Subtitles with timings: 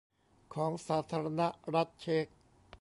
[0.53, 1.41] ของสาธารณ
[1.73, 2.27] รัฐเชก